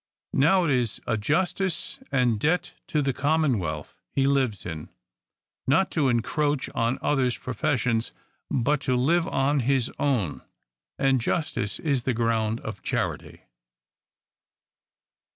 [0.33, 4.89] Now it is a justice and debt to the common wealth he lives in,
[5.67, 8.11] not to encroach on others' professions,
[8.49, 10.41] but to live on his own.
[10.97, 13.43] And justice is the ground of charity.